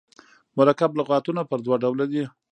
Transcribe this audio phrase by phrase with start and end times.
[0.57, 2.23] مرکب لغاتونه پر دوه ډوله دي.